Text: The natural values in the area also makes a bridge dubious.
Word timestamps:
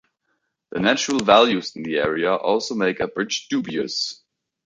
The 0.71 0.79
natural 0.79 1.19
values 1.19 1.75
in 1.75 1.83
the 1.83 1.99
area 1.99 2.33
also 2.33 2.73
makes 2.73 3.01
a 3.01 3.07
bridge 3.07 3.49
dubious. 3.49 4.23